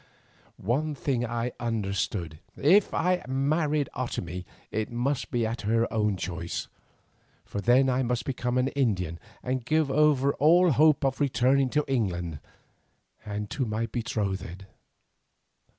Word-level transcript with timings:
One 0.57 0.95
thing 0.95 1.27
I 1.27 1.51
understood, 1.59 2.39
if 2.57 2.91
I 2.91 3.23
married 3.27 3.87
Otomie 3.93 4.45
it 4.71 4.89
must 4.91 5.29
be 5.29 5.45
at 5.45 5.61
her 5.61 5.85
own 5.93 6.17
price, 6.17 6.67
for 7.45 7.61
then 7.61 7.87
I 7.87 8.01
must 8.01 8.25
become 8.25 8.57
an 8.57 8.69
Indian 8.69 9.19
and 9.43 9.63
give 9.63 9.91
over 9.91 10.33
all 10.33 10.71
hope 10.71 11.03
of 11.05 11.19
returning 11.19 11.69
to 11.69 11.85
England 11.87 12.39
and 13.23 13.47
to 13.51 13.63
my 13.63 13.85
betrothed. 13.85 14.65